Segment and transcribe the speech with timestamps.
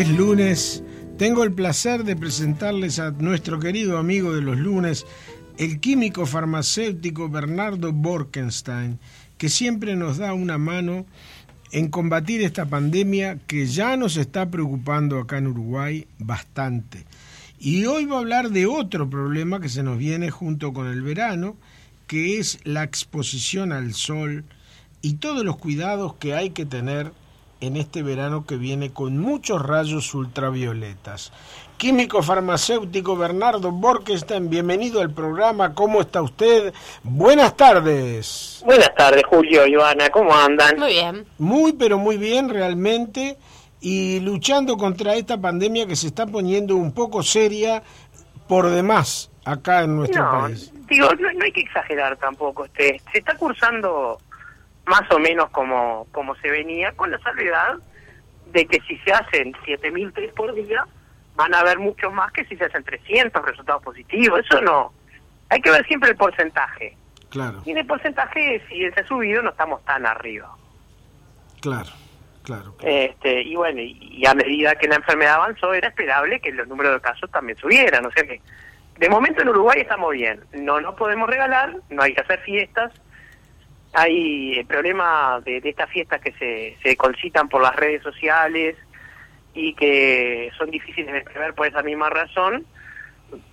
[0.00, 0.84] es lunes,
[1.18, 5.04] tengo el placer de presentarles a nuestro querido amigo de los lunes,
[5.56, 9.00] el químico farmacéutico Bernardo Borkenstein,
[9.38, 11.04] que siempre nos da una mano
[11.72, 17.04] en combatir esta pandemia que ya nos está preocupando acá en Uruguay bastante.
[17.58, 21.02] Y hoy va a hablar de otro problema que se nos viene junto con el
[21.02, 21.56] verano,
[22.06, 24.44] que es la exposición al sol
[25.02, 27.10] y todos los cuidados que hay que tener
[27.60, 31.32] en este verano que viene con muchos rayos ultravioletas.
[31.76, 35.74] Químico farmacéutico Bernardo Borkenstein, bienvenido al programa.
[35.74, 36.72] ¿Cómo está usted?
[37.02, 38.62] Buenas tardes.
[38.64, 40.78] Buenas tardes, Julio, Ivana, ¿cómo andan?
[40.78, 41.26] Muy bien.
[41.38, 43.36] Muy, pero muy bien realmente.
[43.80, 47.82] Y luchando contra esta pandemia que se está poniendo un poco seria
[48.48, 50.72] por demás acá en nuestro no, país.
[50.88, 52.64] Digo, no, no hay que exagerar tampoco.
[52.64, 54.18] Este, se está cursando
[54.88, 57.76] más o menos como, como se venía, con la salvedad
[58.52, 60.84] de que si se hacen 7.000 test por día,
[61.36, 64.40] van a haber muchos más que si se hacen 300 resultados positivos.
[64.40, 64.92] Eso no.
[65.50, 66.96] Hay que ver siempre el porcentaje.
[67.30, 70.50] Claro, Y en el porcentaje, si se ha subido, no estamos tan arriba.
[71.60, 71.90] claro,
[72.42, 72.74] claro.
[72.76, 72.96] claro.
[72.96, 76.94] Este, y bueno, y, a medida que la enfermedad avanzó, era esperable que los números
[76.94, 78.06] de casos también subieran.
[78.06, 78.40] O sea que,
[78.98, 80.40] de momento en Uruguay estamos bien.
[80.52, 82.92] No nos podemos regalar, no hay que hacer fiestas.
[83.92, 88.76] Hay el problema de, de estas fiestas que se, se concitan por las redes sociales
[89.54, 92.66] y que son difíciles de prever por esa misma razón.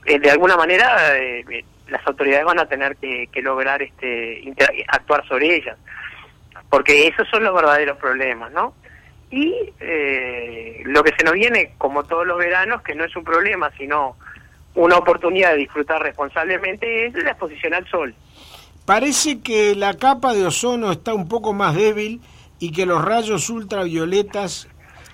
[0.06, 4.72] Eh, de alguna manera, eh, eh, las autoridades van a tener que, lograr este inter-
[4.88, 5.78] actuar sobre ellas
[6.70, 8.74] porque esos son los verdaderos problemas, ¿no?
[9.32, 13.24] Y eh, lo que se nos viene, como todos los veranos, que no es un
[13.24, 14.18] problema, sino
[14.74, 18.14] una oportunidad de disfrutar responsablemente, es la exposición al sol.
[18.86, 22.22] Parece que la capa de ozono está un poco más débil
[22.60, 24.68] y que los rayos ultravioletas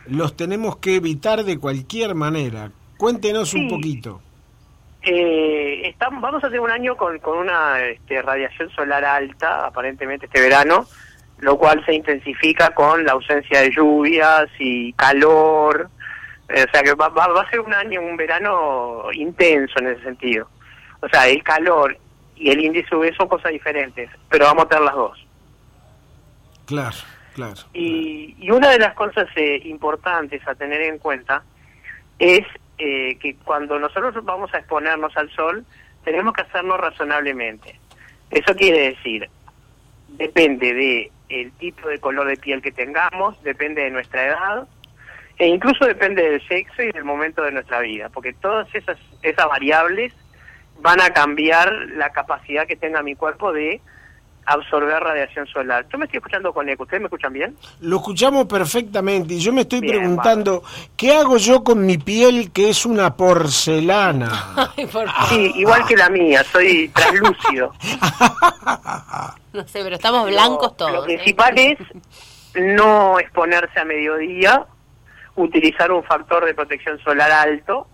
[0.08, 2.72] los tenemos que evitar de cualquier manera.
[2.98, 4.22] Cuéntenos un poquito.
[5.04, 10.26] Eh, estamos, vamos a tener un año con, con una este, radiación solar alta, aparentemente
[10.26, 10.86] este verano,
[11.40, 15.90] lo cual se intensifica con la ausencia de lluvias y calor.
[16.50, 19.88] Eh, o sea que va, va, va a ser un año, un verano intenso en
[19.88, 20.48] ese sentido.
[21.02, 21.98] O sea, el calor
[22.41, 25.28] y el índice UV son cosas diferentes, pero vamos a tener las dos.
[26.66, 26.97] Claro,
[27.35, 27.62] claro.
[27.72, 31.44] Y, y una de las cosas eh, importantes a tener en cuenta
[32.18, 32.41] es
[32.79, 35.63] eh, que cuando nosotros vamos a exponernos al sol,
[36.03, 37.79] tenemos que hacerlo razonablemente.
[38.31, 39.29] Eso quiere decir,
[40.09, 44.68] depende de el tipo de color de piel que tengamos, depende de nuestra edad,
[45.38, 49.47] e incluso depende del sexo y del momento de nuestra vida, porque todas esas, esas
[49.47, 50.12] variables
[50.81, 53.81] van a cambiar la capacidad que tenga mi cuerpo de
[54.44, 55.86] absorber radiación solar.
[55.92, 57.56] Yo me estoy escuchando con eco, ¿ustedes me escuchan bien?
[57.81, 60.64] Lo escuchamos perfectamente y yo me estoy Bien, preguntando,
[60.97, 64.31] ¿qué hago yo con mi piel que es una porcelana?
[64.78, 65.30] Ay, por favor.
[65.30, 67.72] Sí, igual que la mía, soy translúcido.
[69.53, 70.91] No sé, pero estamos blancos Lo- todos.
[70.94, 71.06] Lo ¿eh?
[71.18, 71.78] principal es
[72.56, 74.66] no exponerse a mediodía,
[75.36, 77.88] utilizar un factor de protección solar alto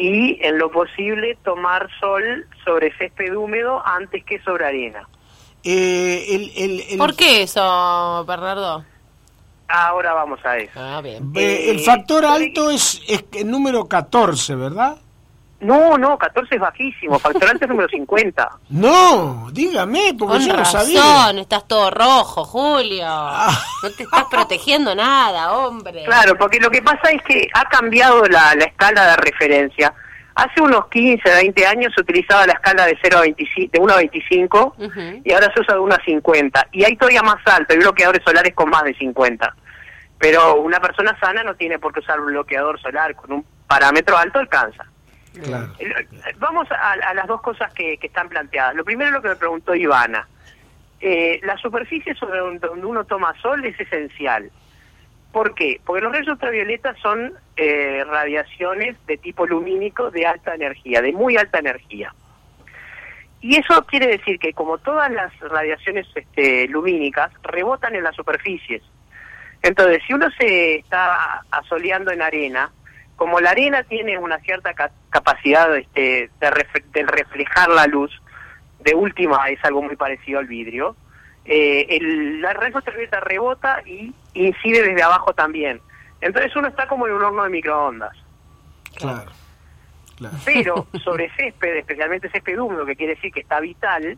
[0.00, 5.08] y, en lo posible, tomar sol sobre césped húmedo antes que sobre arena.
[5.62, 8.84] Eh, el, el- el- ¿Por qué eso, Bernardo?
[9.68, 10.72] Ahora vamos a eso.
[10.76, 11.32] Ah, bien.
[11.36, 14.96] eh, el Eh, factor alto es, es el número 14, ¿verdad?
[15.60, 18.48] No, no, 14 es bajísimo, factor alto es número 50.
[18.70, 21.40] No, dígame, porque Con yo no razón, sabía.
[21.42, 23.06] estás todo rojo, Julio.
[23.06, 26.04] No te estás protegiendo nada, hombre.
[26.04, 29.92] Claro, porque lo que pasa es que ha cambiado la, la escala de referencia.
[30.34, 33.92] Hace unos 15, 20 años se utilizaba la escala de 0 a 25, de 1
[33.92, 35.00] a 25 Ujú.
[35.24, 36.66] y ahora se usa de 1 a 50.
[36.72, 39.54] Y hay todavía más alto, hay bloqueadores solares con más de 50.
[40.18, 44.16] Pero una persona sana no tiene por qué usar un bloqueador solar, con un parámetro
[44.16, 44.84] alto alcanza.
[45.32, 45.72] Claro.
[45.78, 48.74] El- Vamos a, a las dos cosas que, están planteadas.
[48.74, 50.26] Lo primero es lo que me preguntó Ivana.
[51.00, 54.50] Eh, la superficie sobre donde uno toma sol es esencial.
[55.32, 55.80] ¿Por qué?
[55.84, 61.36] Porque los rayos ultravioletas son eh, radiaciones de tipo lumínico de alta energía, de muy
[61.36, 62.12] alta energía.
[63.40, 68.82] Y eso quiere decir que como todas las radiaciones este, lumínicas, rebotan en las superficies.
[69.62, 72.70] Entonces, si uno se está asoleando en arena,
[73.20, 78.10] como la arena tiene una cierta ca- capacidad este, de, ref- de reflejar la luz,
[78.78, 80.96] de última es algo muy parecido al vidrio,
[81.44, 85.82] eh, el, la red ultravioleta rebota y incide desde abajo también.
[86.22, 88.16] Entonces uno está como en un horno de microondas.
[88.96, 89.30] Claro.
[90.16, 90.36] claro.
[90.46, 94.16] Pero sobre césped, especialmente césped húmedo, que quiere decir que está vital,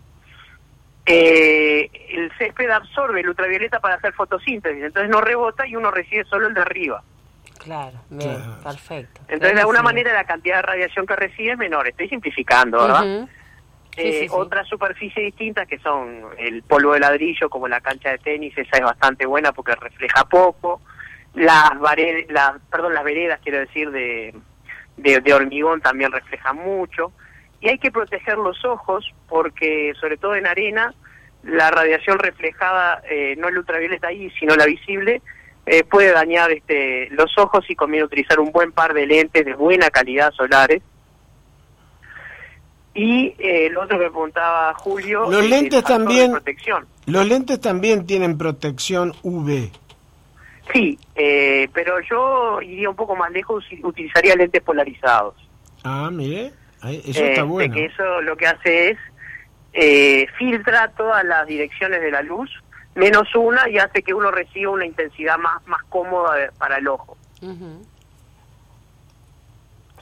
[1.07, 6.23] eh, el césped absorbe el ultravioleta para hacer fotosíntesis, entonces no rebota y uno recibe
[6.27, 7.03] solo el de arriba.
[7.65, 9.21] Claro, bien, perfecto.
[9.29, 11.87] Entonces, de alguna manera, la cantidad de radiación que recibe es menor.
[11.89, 13.29] Estoy simplificando, ¿verdad?
[13.97, 18.57] Eh, Otras superficies distintas que son el polvo de ladrillo, como la cancha de tenis,
[18.57, 20.81] esa es bastante buena porque refleja poco.
[21.35, 21.73] Las,
[22.29, 24.35] las, perdón, las veredas, quiero decir, de,
[24.97, 27.13] de, hormigón también reflejan mucho.
[27.61, 30.95] Y hay que proteger los ojos porque, sobre todo en arena,
[31.43, 35.23] la radiación reflejada, eh, no el ultravioleta ahí, sino la visible,
[35.67, 39.55] eh, puede dañar este, los ojos y conviene utilizar un buen par de lentes de
[39.55, 40.83] buena calidad solares
[42.95, 46.33] y eh, el otro que preguntaba Julio, los lentes también,
[47.07, 49.71] los lentes también tienen protección UV.
[50.73, 55.35] Sí, eh, pero yo iría un poco más lejos y utilizaría lentes polarizados.
[55.85, 56.53] Ah, mire,
[57.05, 57.75] eso está bueno.
[57.75, 58.99] Que eso lo que hace es
[59.73, 62.51] eh, filtra todas las direcciones de la luz,
[62.95, 67.17] menos una, y hace que uno reciba una intensidad más, más cómoda para el ojo.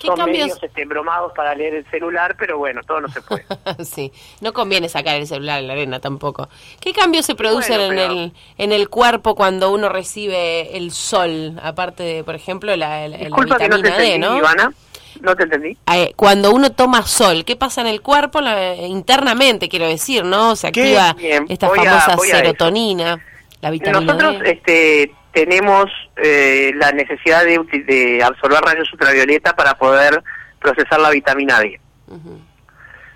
[0.01, 0.47] ¿Qué son cambios?
[0.47, 3.45] medios este, bromados para leer el celular, pero bueno, todo no se puede.
[3.85, 4.11] sí,
[4.41, 6.49] no conviene sacar el celular en la arena tampoco.
[6.81, 11.61] ¿Qué cambios se producen en, el, en el cuerpo cuando uno recibe el sol?
[11.63, 14.39] Aparte de, por ejemplo, la, la, vitamina D, ¿no?
[14.39, 14.73] Ivana.
[15.21, 15.77] No te entendí.
[16.17, 18.41] Cuando uno toma sol, ¿qué pasa en el cuerpo
[18.83, 20.57] internamente, quiero decir, no?
[20.57, 21.15] Se activa
[21.49, 23.21] esta famosa serotonina,
[23.61, 25.87] la vitamina Nosotros, este tenemos
[26.17, 30.23] eh, la necesidad de, de, absorber rayos ultravioleta para poder
[30.59, 31.81] procesar la vitamina D.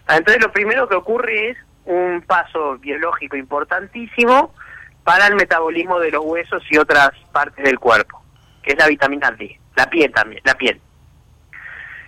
[0.07, 1.57] Ah, entonces lo primero que ocurre es
[1.87, 4.55] un paso biológico importantísimo
[5.03, 8.23] para el metabolismo de los huesos y otras partes del cuerpo,
[8.63, 10.81] que es la vitamina D, la piel también, la piel.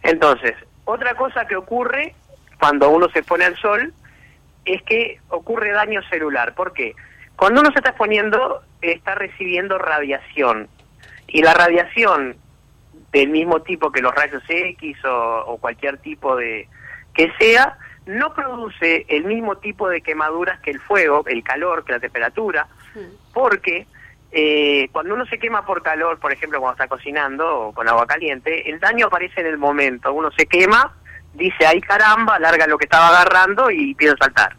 [0.03, 0.55] Entonces,
[0.85, 2.15] otra cosa que ocurre
[2.59, 3.93] cuando uno se pone al sol
[4.65, 6.55] es que ocurre daño celular.
[6.55, 6.95] ¿Por qué?
[7.37, 10.69] Cuando uno se está exponiendo, está recibiendo radiación.
[11.29, 12.37] Y la radiación
[13.13, 16.69] del mismo tipo que los rayos X o, cualquier tipo de
[17.15, 21.93] que sea, no produce el mismo tipo de quemaduras que el fuego, el calor, que
[21.93, 22.67] la temperatura,
[23.33, 23.87] porque
[24.33, 28.07] eh, cuando uno se quema por calor, por ejemplo, cuando está cocinando o con agua
[28.07, 30.13] caliente, el daño aparece en el momento.
[30.13, 30.93] Uno se quema,
[31.35, 34.57] dice, ay caramba, larga lo que estaba agarrando y empieza a saltar.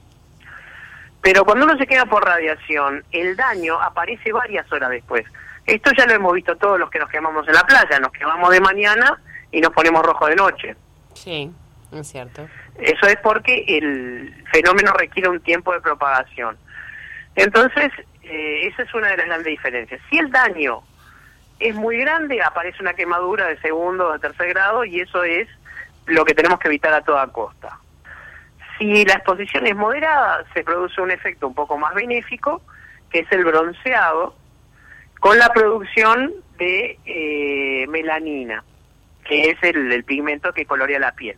[1.21, 5.25] Pero cuando uno se queda por radiación, el daño aparece varias horas después.
[5.65, 8.49] Esto ya lo hemos visto todos los que nos quemamos en la playa, nos quemamos
[8.49, 9.21] de mañana
[9.51, 10.75] y nos ponemos rojo de noche.
[11.13, 11.51] Sí,
[11.91, 12.47] es cierto.
[12.77, 16.57] Eso es porque el fenómeno requiere un tiempo de propagación.
[17.35, 17.91] Entonces,
[18.29, 20.01] eh, esa es una de las grandes diferencias.
[20.09, 20.81] Si el daño
[21.59, 25.47] es muy grande, aparece una quemadura de segundo o de tercer grado y eso es
[26.05, 27.79] lo que tenemos que evitar a toda costa.
[28.77, 32.61] Si la exposición es moderada, se produce un efecto un poco más benéfico,
[33.09, 34.35] que es el bronceado,
[35.19, 38.63] con la producción de eh, melanina,
[39.23, 41.37] que es el, pigmento que colorea la piel.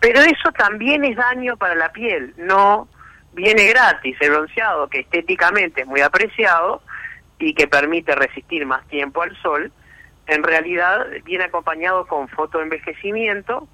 [0.00, 2.88] Pero eso también es daño para la piel, no
[3.34, 6.82] viene gratis el bronceado, que estéticamente es muy apreciado
[7.38, 9.72] y que permite resistir más tiempo al sol,
[10.26, 13.68] en realidad viene acompañado con fotoenvejecimiento,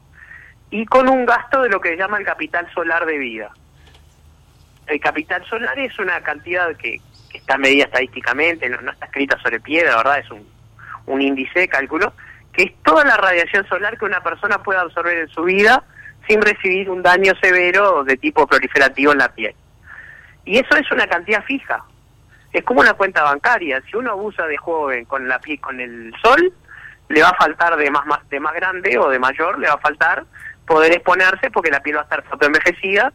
[0.71, 3.51] y con un gasto de lo que se llama el capital solar de vida.
[4.87, 7.01] El capital solar es una cantidad que,
[7.35, 10.19] está medida estadísticamente, no, está escrita sobre piedra, ¿verdad?
[10.19, 10.47] Es un,
[11.07, 12.13] un índice de cálculo,
[12.53, 15.85] que es toda la radiación solar que una persona puede absorber en su vida
[16.29, 19.55] sin recibir un daño severo de tipo proliferativo en la piel.
[20.45, 21.85] Y eso es una cantidad fija.
[22.53, 23.83] Es como una cuenta bancaria.
[23.89, 26.53] Si uno abusa de joven con la piel, con el sol,
[27.09, 29.75] le va a faltar de más, más de más grande o de mayor, le va
[29.75, 30.25] a faltar
[30.67, 33.13] poder exponerse porque la piel va a estar fotoenvejecida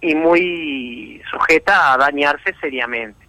[0.00, 3.26] y muy sujeta a dañarse seriamente.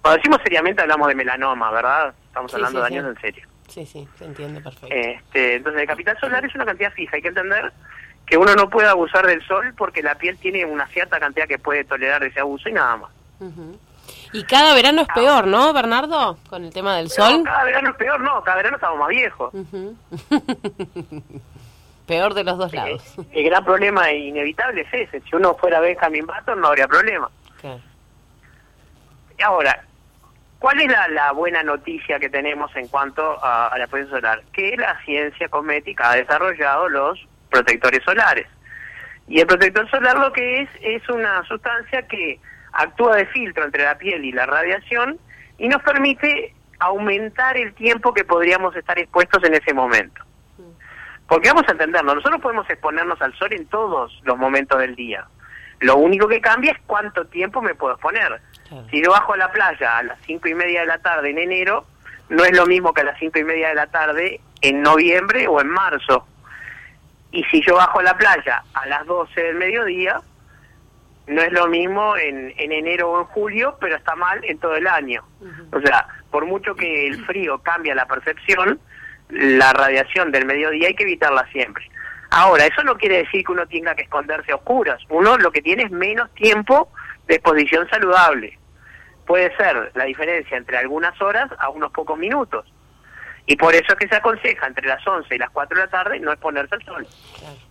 [0.00, 2.14] Cuando decimos seriamente hablamos de melanoma, ¿verdad?
[2.26, 3.48] Estamos hablando de daños en serio.
[3.68, 4.94] Sí, sí, se entiende perfecto.
[4.94, 7.16] Este, entonces, el capital solar es una cantidad fija.
[7.16, 7.72] Hay que entender
[8.26, 11.58] que uno no puede abusar del sol porque la piel tiene una cierta cantidad que
[11.58, 13.10] puede tolerar ese abuso y nada más.
[14.32, 16.38] Y cada verano es peor, ¿no, Bernardo?
[16.48, 17.42] Con el tema del sol.
[17.44, 19.52] cada verano es peor, no, cada verano estamos más viejos.
[22.06, 23.02] Peor de los dos lados.
[23.32, 25.20] El, gran problema inevitable es ese.
[25.22, 27.30] Si uno fuera Benjamin Button no habría problema.
[29.38, 29.84] Y ahora,
[30.64, 34.42] ¿cuál es la, buena noticia que tenemos en cuanto a, la exposición solar?
[34.50, 38.46] Que la ciencia cosmética ha desarrollado los protectores solares.
[39.28, 42.40] Y el protector solar lo que es es una sustancia que
[42.72, 45.18] actúa de filtro entre la piel y la radiación
[45.58, 50.22] y nos permite aumentar el tiempo que podríamos estar expuestos en ese momento.
[51.28, 55.26] Porque vamos a entenderlo, nosotros podemos exponernos al sol en todos los momentos del día.
[55.80, 58.40] Lo único que cambia es cuánto tiempo me puedo exponer.
[58.90, 61.38] Si yo bajo a la playa a las cinco y media de la tarde en
[61.38, 61.86] enero,
[62.28, 65.46] no es lo mismo que a las cinco y media de la tarde en noviembre
[65.46, 66.26] o en marzo.
[67.30, 70.20] Y si yo bajo a la playa a las 12 del mediodía,
[71.26, 74.76] no es lo mismo en, en enero o en julio, pero está mal en todo
[74.76, 75.22] el año.
[75.72, 78.78] O sea, por mucho que el frío cambie la percepción,
[79.30, 81.90] la radiación del mediodía hay que evitarla siempre.
[82.30, 85.00] Ahora, eso no quiere decir que uno tenga que esconderse a oscuras.
[85.08, 86.90] Uno lo que tiene es menos tiempo
[87.26, 88.58] de exposición saludable.
[89.26, 92.66] Puede ser la diferencia entre algunas horas a unos pocos minutos.
[93.46, 95.90] Y por eso es que se aconseja entre las 11 y las 4 de la
[95.90, 97.06] tarde no exponerse al sol.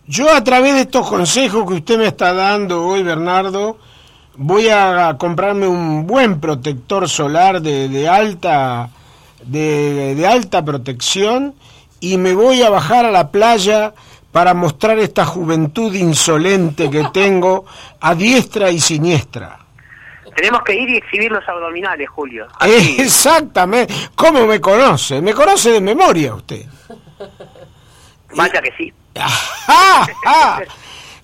[0.06, 3.78] Yo a través de estos consejos que usted me está dando hoy, Bernardo,
[4.36, 8.90] voy a comprarme un buen protector solar de, de alta
[9.44, 11.54] de, de alta protección
[12.00, 13.94] y me voy a bajar a la playa
[14.34, 17.66] para mostrar esta juventud insolente que tengo
[18.00, 19.60] a diestra y siniestra.
[20.34, 22.48] Tenemos que ir y exhibir los abdominales, Julio.
[22.58, 22.96] Así.
[23.00, 23.94] Exactamente.
[24.16, 25.22] ¿Cómo me conoce?
[25.22, 26.62] Me conoce de memoria usted.
[28.34, 28.92] Vaya que sí.
[29.14, 30.62] Ajá, ajá.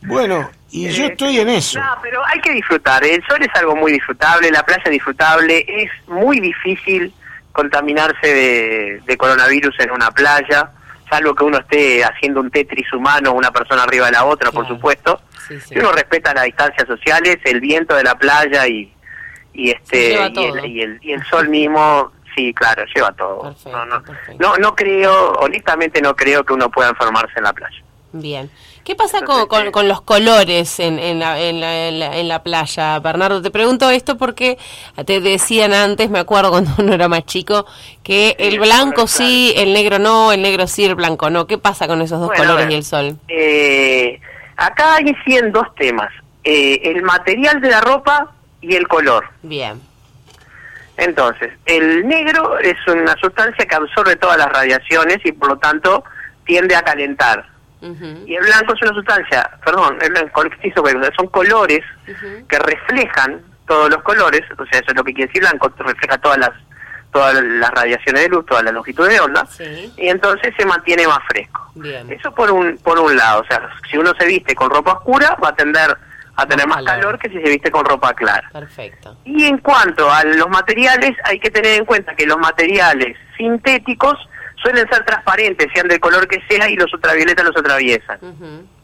[0.03, 1.81] Bueno, y yo estoy en eso.
[1.81, 3.03] No, pero hay que disfrutar.
[3.03, 5.65] El sol es algo muy disfrutable, la playa es disfrutable.
[5.67, 7.13] Es muy difícil
[7.51, 10.71] contaminarse de, de coronavirus en una playa,
[11.11, 14.67] salvo que uno esté haciendo un tetris humano, una persona arriba de la otra, por
[14.67, 15.21] supuesto.
[15.49, 15.75] Sí, sí.
[15.75, 18.93] Si uno respeta las distancias sociales, el viento de la playa y,
[19.53, 23.43] y este y el, y, el, y el sol mismo, sí, claro, lleva todo.
[23.43, 24.49] Perfecto, no, no, perfecto.
[24.49, 27.83] no, no creo, honestamente no creo que uno pueda enfermarse en la playa.
[28.13, 28.51] Bien.
[28.91, 32.17] ¿Qué pasa con, Entonces, con, con los colores en, en, la, en, la, en, la,
[32.17, 33.41] en la playa, Bernardo?
[33.41, 34.59] Te pregunto esto porque
[35.07, 37.67] te decían antes, me acuerdo cuando uno era más chico,
[38.03, 41.47] que el blanco sí, el negro no, el negro sí, el blanco no.
[41.47, 43.17] ¿Qué pasa con esos dos Bueno, colores ver, y el sol?
[43.29, 44.21] Eh,
[44.57, 46.11] acá hay en dos temas,
[46.43, 49.25] eh, el material de la ropa y el color.
[49.45, 49.81] Bien.
[50.97, 56.03] Entonces, el negro es una sustancia que absorbe todas las radiaciones y por lo tanto
[56.45, 57.60] tiende a calentar.
[57.83, 60.43] Y el blanco es una sustancia, perdón, el blanco,
[61.17, 61.81] son colores
[62.49, 66.19] que reflejan todos los colores, o sea, eso es lo que quiere decir blanco, refleja
[66.19, 66.51] todas las
[67.13, 69.93] todas las radiaciones de luz, toda la longitud de onda, Sí.
[69.97, 71.69] y entonces se mantiene más fresco.
[71.75, 72.09] Bien.
[72.13, 75.37] Eso por un por un lado, o sea, si uno se viste con ropa oscura
[75.43, 75.97] va a tender
[76.37, 78.49] a tener Más calor que si se viste con ropa clara.
[78.53, 79.15] Perfecto.
[79.25, 84.15] Y en cuanto a los materiales, hay que tener en cuenta que los materiales sintéticos
[84.63, 88.19] suelen ser transparentes, sean del color que sea, y los ultravioletas los atraviesan.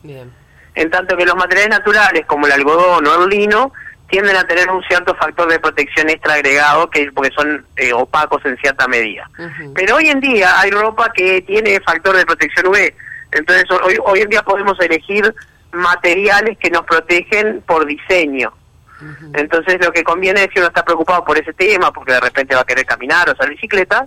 [0.02, 0.32] Bien.
[0.74, 3.72] En tanto que los materiales naturales, como el algodón o el lino,
[4.08, 8.44] tienden a tener un cierto factor de protección extra agregado, que porque son eh, opacos
[8.44, 9.28] en cierta medida.
[9.74, 12.92] Pero hoy en día hay ropa que tiene factor de protección UV.
[13.32, 15.34] Entonces hoy, hoy en día podemos elegir
[15.72, 18.52] materiales que nos protegen por diseño.
[19.34, 22.54] Entonces lo que conviene es si uno está preocupado por ese tema, porque de repente
[22.54, 24.06] va a querer caminar o hacer bicicleta,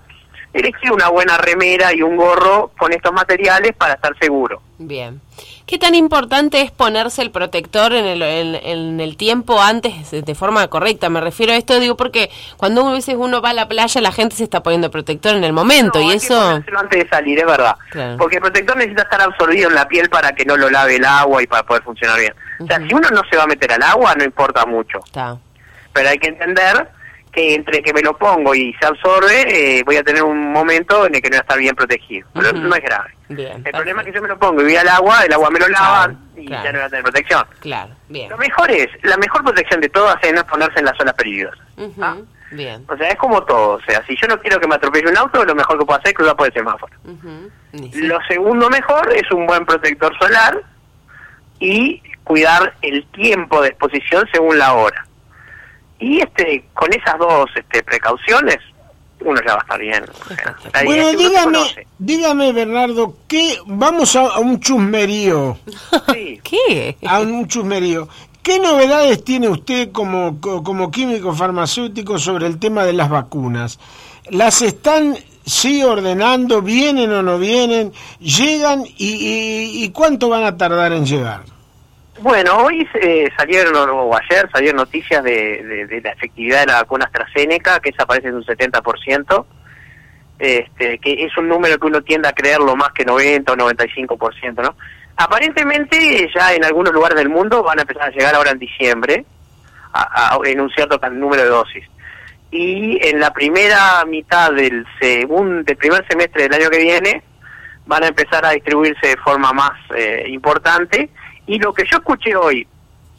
[0.53, 4.61] elegir una buena remera y un gorro con estos materiales para estar seguro.
[4.77, 5.21] Bien.
[5.65, 10.23] ¿Qué tan importante es ponerse el protector en el, en, en el tiempo antes de,
[10.23, 11.09] de forma correcta?
[11.09, 14.11] Me refiero a esto, digo, porque cuando a veces uno va a la playa, la
[14.11, 16.41] gente se está poniendo protector en el momento No, y hay eso...
[16.49, 17.75] antes de salir, es verdad.
[17.91, 18.17] Claro.
[18.17, 21.05] Porque el protector necesita estar absorbido en la piel para que no lo lave el
[21.05, 22.33] agua y para poder funcionar bien.
[22.59, 24.99] O sea, si uno no se va a meter al agua, no importa mucho.
[25.05, 25.37] Está.
[25.93, 26.89] Pero hay que entender
[27.31, 31.05] que entre que me lo pongo y se absorbe, eh, voy a tener un momento
[31.05, 32.27] en el que no voy a estar bien protegido.
[32.33, 32.57] Pero Ujú.
[32.67, 33.13] no es grave.
[33.29, 33.61] Bien.
[33.63, 35.59] El problema es que yo me lo pongo y voy al agua, el agua me
[35.59, 36.63] lo lava Claro, y claro.
[36.63, 37.45] ya no voy a tener protección.
[37.59, 38.29] Claro, bien.
[38.29, 41.65] Lo mejor es, la mejor protección de todas es no ponerse en las zonas peligrosas.
[42.01, 42.15] Ah.
[42.51, 42.83] Bien.
[42.89, 43.73] O sea, es como todo.
[43.75, 45.99] O sea, si yo no quiero que me atropelle un auto, lo mejor que puedo
[45.99, 46.91] hacer es cruzar por el semáforo.
[47.73, 47.91] Sí.
[48.01, 50.59] Lo segundo mejor es un buen protector solar
[51.59, 55.05] y cuidar el tiempo de exposición según la hora.
[55.99, 58.57] Y este con esas dos este, precauciones,
[59.21, 60.03] uno ya va a estar bien.
[60.03, 61.59] O sea, Bueno, que dígame,
[61.97, 65.57] dígame, Bernardo, ¿qué, vamos a, a un chusmerío,
[66.13, 66.39] Sí.
[66.43, 66.97] ¿Qué?
[67.05, 68.07] a un chusmerío.
[68.41, 73.77] ¿Qué novedades tiene usted como, co- como químico farmacéutico sobre el tema de las vacunas?
[74.31, 76.61] ¿Las están, sí, ordenando?
[76.61, 77.91] ¿Vienen o no vienen?
[78.19, 78.85] ¿Llegan?
[78.97, 81.43] ¿Y, y, y cuánto van a tardar en llegar?
[82.21, 87.05] Bueno, hoy eh, salieron, o ayer salieron noticias de, de- la efectividad de la vacuna
[87.05, 89.45] AstraZeneca, que esa aparece en un 70%,
[90.39, 94.61] este, que es un número que uno tiende a creerlo más que 90 o 95%,
[94.61, 94.75] ¿no?
[95.15, 99.25] Aparentemente ya en algunos lugares del mundo van a empezar a llegar ahora en diciembre,
[99.93, 101.85] a- a- en un cierto número de dosis.
[102.51, 107.23] Y en la primera mitad del, segundo, del primer semestre del año que viene,
[107.85, 111.09] van a empezar a distribuirse de forma más eh, importante.
[111.49, 112.67] Y lo que yo escuché hoy,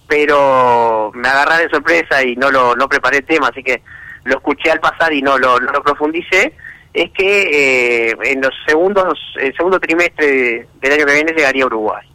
[0.07, 3.83] pero me agarré de sorpresa y no lo no preparé el tema, así que
[4.23, 6.55] lo escuché al pasar y no lo, no lo profundicé,
[6.95, 11.67] es que eh, en los segundos, el segundo trimestre del año que viene llegaría a
[11.67, 12.07] Uruguay.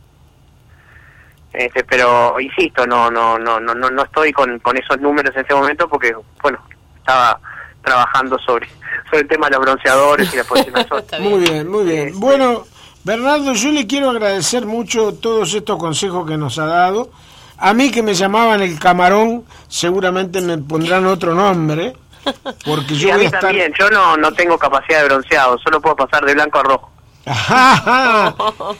[1.51, 5.53] Este, pero insisto, no, no, no, no, no estoy con, con esos números en ese
[5.53, 6.60] momento porque, bueno,
[6.98, 7.41] estaba
[7.81, 8.69] trabajando sobre,
[9.10, 10.86] sobre el tema de los bronceadores y la posición
[11.19, 12.07] Muy bien, muy bien.
[12.07, 12.63] Este, bueno,
[13.05, 17.12] Bernardo, yo le quiero agradecer mucho todos estos consejos que nos ha dado.
[17.59, 21.95] A mí que me llamaban el camarón, seguramente me pondrán otro nombre.
[22.65, 26.25] Porque yo a mí también, yo no, no tengo capacidad de bronceado, solo puedo pasar
[26.25, 26.89] de blanco a rojo.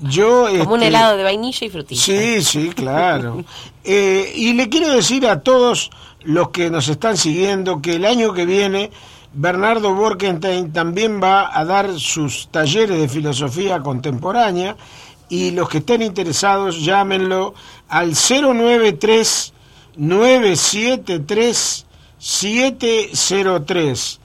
[0.00, 2.00] Yo, Como un este, helado de vainilla y frutilla.
[2.00, 3.44] Sí, sí, claro.
[3.90, 5.88] Eh, y le quiero decir a todos
[6.22, 8.90] los que nos están siguiendo que el año que viene
[9.40, 14.76] Bernardo Borkenstein también va a dar sus talleres de filosofía contemporánea
[15.28, 17.54] y los que estén interesados llámenlo
[17.88, 19.52] al 093
[19.96, 21.86] 973
[22.18, 24.20] 703.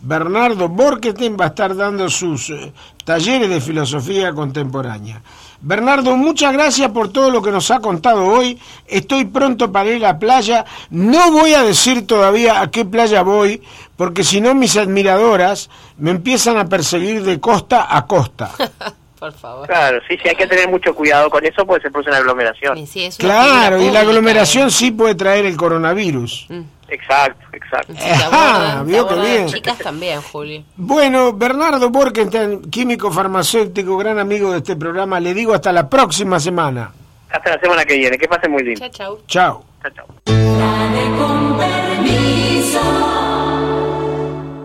[0.00, 2.72] Bernardo Borkenstein va a estar dando sus eh,
[3.04, 5.20] talleres de filosofía contemporánea.
[5.60, 8.58] Bernardo, muchas gracias por todo lo que nos ha contado hoy.
[8.86, 10.64] Estoy pronto para ir a la playa.
[10.90, 13.62] No voy a decir todavía a qué playa voy,
[13.96, 18.50] porque si no mis admiradoras me empiezan a perseguir de costa a costa.
[19.18, 19.66] por favor.
[19.66, 22.86] Claro, sí, sí, hay que tener mucho cuidado con eso porque se produce una aglomeración.
[23.18, 26.46] claro, y la aglomeración sí puede traer el coronavirus.
[26.48, 26.60] Mm.
[26.88, 27.94] Exacto, exacto.
[28.30, 29.46] Ah, vio que bien.
[29.48, 30.64] Chicas también, Juli.
[30.76, 36.38] Bueno, Bernardo Borkenstein, químico farmacéutico, gran amigo de este programa, le digo hasta la próxima
[36.38, 36.92] semana.
[37.30, 38.76] Hasta la semana que viene, que pase muy bien.
[38.78, 39.18] Chao, chao.
[39.26, 39.64] Chao.
[39.82, 40.06] Chao, chao.